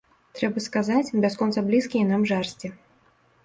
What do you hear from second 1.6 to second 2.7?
блізкія нам жарсці.